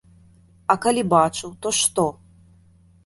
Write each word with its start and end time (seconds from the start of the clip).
А 0.73 0.75
калі 0.87 1.03
бачыў, 1.13 1.53
то 1.67 1.75
што? 1.81 2.07